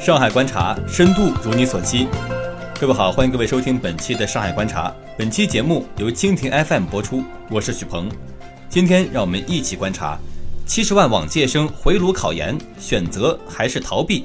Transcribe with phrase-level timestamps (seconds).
[0.00, 2.08] 上海观察，深度如你所期。
[2.80, 4.90] 各位好，欢迎各位收听本期的上海观察。
[5.14, 8.08] 本期节目由蜻蜓 FM 播出，我是许鹏。
[8.70, 10.18] 今天让我们一起观察：
[10.64, 14.24] 七十万往届生回炉考研，选择还是逃避？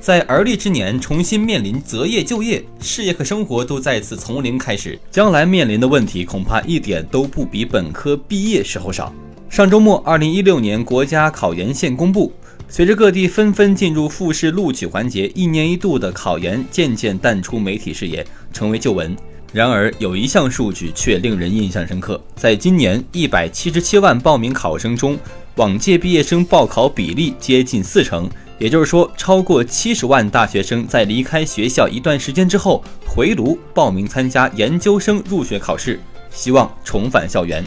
[0.00, 9.12] 在而立之年重新面临择业、就业、事业和生活都再次从零开始，将来面临的问题恐怕一点都不比本科毕业时候少。
[9.50, 12.32] 上周末，二零一六年国家考研线公布。
[12.70, 19.16] 随着各地纷纷进入复试录取环节，一年一度的考研渐渐淡出媒体视野，成为旧闻。
[19.54, 25.18] 然而，有一项数据却令人印象深刻：在今年一百七十七万报名考生中，
[25.56, 28.28] 往届毕业生报考比例接近四成。
[28.58, 35.98] 也就是说，超过七十万大学生在离开学校一段时间之后回炉报名参加研究生入学考试，
[36.30, 37.64] 希望重返校园。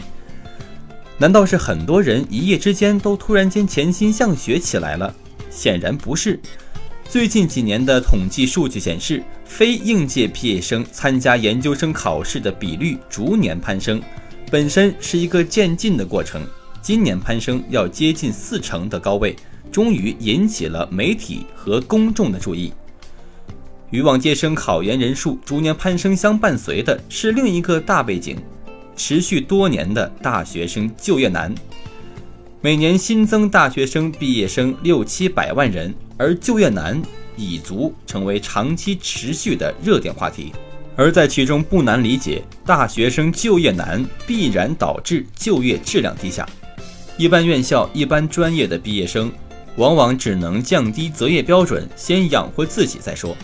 [1.22, 5.14] 难道是很多人一夜之间都突然间潜心向学起来了？
[5.50, 6.36] 显然不是。
[7.08, 14.02] 最近几年的统计数据显示，非应届毕业生参加研究生考试的比率逐年攀升，
[14.50, 16.44] 本身是一个渐进的过程。
[16.80, 19.36] 今年攀升要接近四成的高位，
[19.70, 22.72] 终于引起了媒体和公众的注意。
[23.90, 28.36] 与往届生考研人数逐年攀升相伴随的是另一个大背景。
[28.96, 31.54] 持续多年的大学生就业难，
[32.60, 37.00] 每年新增大学生毕业生六七百万人，而就业难
[37.36, 40.52] 已足成为长期持续的热点话题。
[40.94, 46.46] 而在其中不难理解，大学生就业难必然导致就业质量低下。
[47.16, 49.32] 一般院校、一般专业的毕业生，
[49.76, 53.34] 往往只能降低择业标准，先养活自己再说。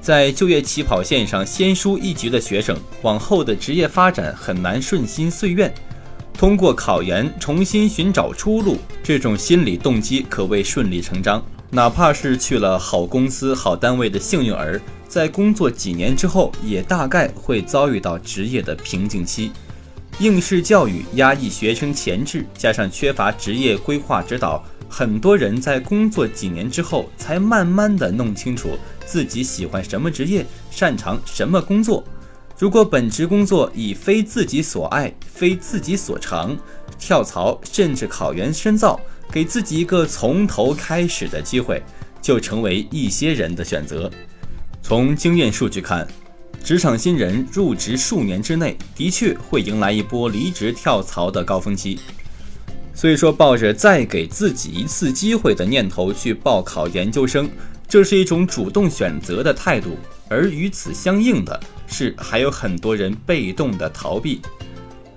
[0.00, 5.72] 在就业起跑线上先输一局的学生，往后的职业发展很难顺心遂愿。
[6.32, 11.44] 通过考研重新寻找出路，这种心理动机可谓顺理成章。
[11.70, 19.50] 哪怕是去了好公司、好单位的幸运儿，在工作几年之后，也大概会遭遇到职业的瓶颈期。
[20.20, 24.64] 应试教育压抑学生潜质，加上缺乏职业规划指导。
[24.88, 28.70] 很多人在工作几年之后，才慢慢的弄清楚
[29.10, 32.04] 自己喜欢什么职业，擅长什么工作。
[32.58, 36.54] 如果本职工作已非自己所爱，非自己所长，
[36.98, 39.00] 跳槽甚至考研深造，
[39.32, 41.82] 给自己一个从头开始的机会，
[42.20, 44.10] 就成为一些人的选择。
[44.82, 46.06] 从经验数据看，
[46.62, 51.98] 职场新人入职数年之内，的确会迎来一波离职跳槽的高峰期。
[52.92, 57.48] 所以说，抱着再给自己一次机会的念头去报考研究生，
[57.88, 59.92] 这是一种主动选择的态度；
[60.28, 64.42] 而与此相应的是，还有很多人被动的逃避。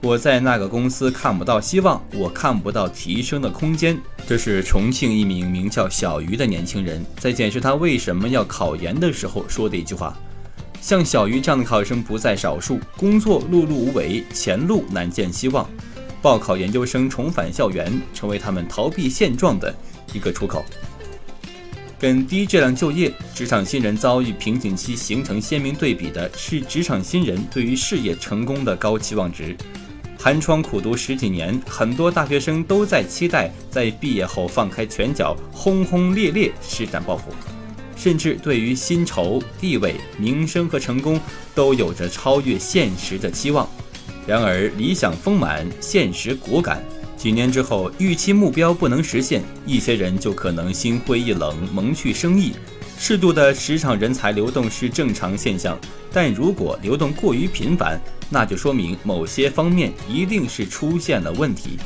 [0.02, 4.00] 我在那个公司看不到希望，我看不到提升的空间。
[4.26, 10.18] 这是重庆一名名叫小鱼的年轻人在解释他为什么要考研的时候说的一句话。
[10.80, 15.70] 像小鱼这样的考生不在少数，工作碌碌无为，前路难见希望。
[16.22, 19.76] 报考研究生重返校园，成为他们逃避现状的
[20.14, 20.64] 一个出口。
[22.02, 29.56] 跟低质量就业、职场新人遭遇瓶颈期形成鲜明对比的是，职场新人对于事业成功的高期望值。
[30.18, 37.26] 寒窗苦读十几年，很多大学生都在期待在毕业后放开拳脚，轰轰烈烈施展抱负，
[37.96, 41.22] 甚至对于薪酬、地位、名声和成功
[41.54, 43.70] 都有着超越现实的期望。
[44.26, 46.84] 然而理想丰满，现实骨感。
[47.22, 52.54] 几年之后，预期目标不能实现，一些人就可能心灰意冷，萌去生意。
[52.98, 55.80] 适度的职场人才流动是正常现象，
[56.12, 61.78] 但如果流动过于频繁，那就说明某些方面一定是出现了问题。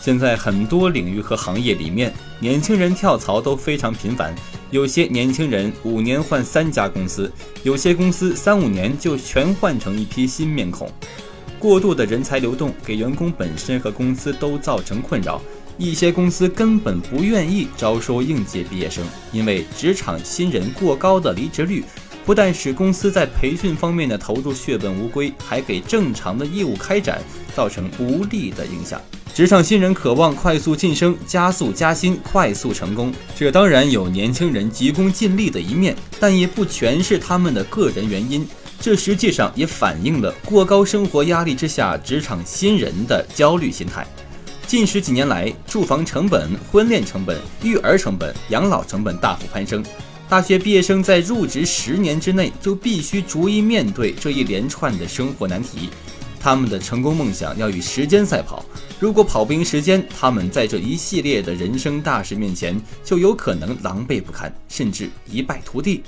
[0.00, 4.34] 现在很多领域和行业里面，年轻人跳槽都非常频繁，
[4.70, 7.30] 有些年轻人五年换三家公司，
[7.62, 10.90] 有些公司三五年就全换成一批新面孔。
[11.58, 15.40] 过度的人才流动给员工本身和公司都造成困扰，
[15.78, 21.82] 一些公司根本不愿意招收应届毕业生，因为职场新人过高的离职率，
[22.24, 27.22] 不但使公司在培训方面的投入血本无归，还给正常的业务开展
[27.54, 29.00] 造成不利的影响。
[29.36, 38.48] 职场新人渴望快速晋升、加速加薪、快速成功，这当然有年轻人急功近利的一面，但也不全是他们的个人原因。
[38.80, 44.06] 这实际上也反映了过高生活压力之下职场新人的焦虑心态。
[44.66, 49.84] 近十几年来，住房成本、婚恋成本、育儿成本、养老成本大幅攀升，
[50.30, 55.90] 大学毕业生在入职十年之内就必须逐一面对这一连串的生活难题。
[56.46, 58.64] 他们的成功梦想要与时间赛跑。
[59.00, 66.04] 如果跑不赢时间，他们在这一系列的人生大事面前就有可能狼狈不堪，甚至一败涂地。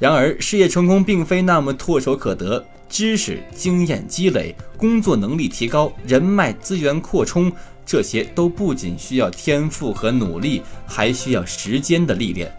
[0.00, 7.52] 然而，事业成功并非那么唾手可得，知识、经验积累、工作能力提高、人脉资源扩充，
[7.86, 12.52] 这些都不仅需要天赋和努力，还需要时间的历练。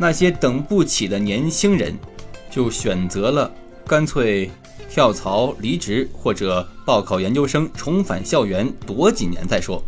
[0.00, 1.94] 那些等不起的年轻人，
[2.50, 3.52] 就选择了
[3.86, 4.50] 干脆。
[4.88, 9.82] 跳槽、离职或者报考研究生，重返校园，躲几年再说。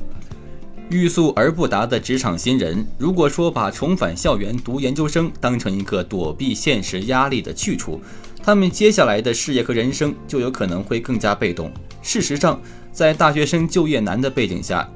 [0.89, 8.01] 欲速而不达的职场新人，如果说把重返校园读研究生当成一个躲避现实压力的去处，
[8.43, 11.73] 他们接下来的事业和人生就有可能会更加被动。
[12.03, 12.61] 事实上，
[12.93, 14.89] 在大学生就业难的背景下，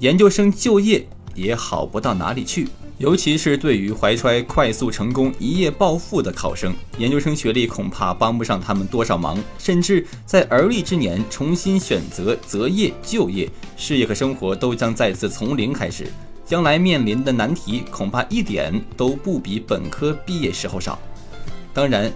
[0.00, 2.68] 研究生就业也好不到哪里去。
[2.98, 9.38] 尤其是对于怀揣快速成功、一夜暴富的考生，研究生学历恐怕帮不上他们多少忙。
[9.56, 16.08] 甚至在而立之年重新选择择业、就业、事业和生活，都将再次从零开始。
[16.44, 20.98] 将来面临的难题恐怕一点都不比本科毕业时候少。
[21.72, 22.12] 当然，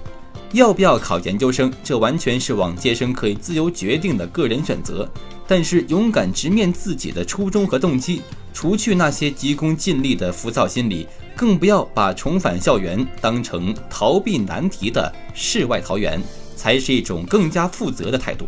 [0.52, 5.08] 要不要考研究生，这完全是往届生可以自由决定的个人选择。
[5.46, 8.23] 但是，勇敢直面自己的初衷和动机。
[8.52, 11.06] 除去那些急功近利的浮躁心理，
[11.37, 16.20] 更不要把重返校园当成逃避难题的世外桃源，
[16.54, 18.46] 才是一种更加负责的态度。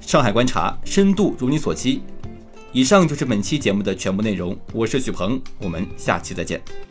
[0.00, 2.02] 上海观察，深度如你所期。
[2.72, 6.89] 以上就是本期节目的全部内容，我是许鹏，我们下期再见。